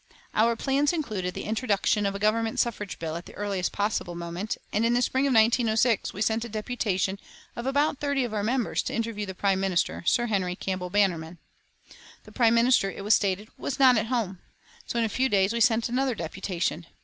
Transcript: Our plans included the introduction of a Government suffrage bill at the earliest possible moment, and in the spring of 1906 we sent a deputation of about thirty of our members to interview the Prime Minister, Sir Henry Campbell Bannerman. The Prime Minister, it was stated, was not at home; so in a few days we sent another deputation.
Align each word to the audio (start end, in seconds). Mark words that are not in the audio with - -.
Our 0.33 0.55
plans 0.55 0.93
included 0.93 1.35
the 1.35 1.43
introduction 1.43 2.07
of 2.07 2.15
a 2.15 2.17
Government 2.17 2.59
suffrage 2.59 2.97
bill 2.97 3.15
at 3.15 3.27
the 3.27 3.35
earliest 3.35 3.71
possible 3.71 4.15
moment, 4.15 4.57
and 4.73 4.83
in 4.83 4.95
the 4.95 5.01
spring 5.03 5.27
of 5.27 5.33
1906 5.35 6.11
we 6.11 6.23
sent 6.23 6.43
a 6.43 6.49
deputation 6.49 7.19
of 7.55 7.67
about 7.67 7.99
thirty 7.99 8.23
of 8.23 8.33
our 8.33 8.41
members 8.41 8.81
to 8.81 8.95
interview 8.95 9.27
the 9.27 9.35
Prime 9.35 9.59
Minister, 9.59 10.01
Sir 10.07 10.25
Henry 10.25 10.55
Campbell 10.55 10.89
Bannerman. 10.89 11.37
The 12.23 12.31
Prime 12.31 12.55
Minister, 12.55 12.89
it 12.89 13.03
was 13.03 13.13
stated, 13.13 13.49
was 13.59 13.77
not 13.77 13.95
at 13.95 14.07
home; 14.07 14.39
so 14.87 14.97
in 14.97 15.05
a 15.05 15.07
few 15.07 15.29
days 15.29 15.53
we 15.53 15.59
sent 15.61 15.87
another 15.87 16.15
deputation. 16.15 16.87